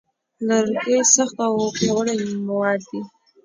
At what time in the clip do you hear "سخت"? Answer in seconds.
1.15-1.37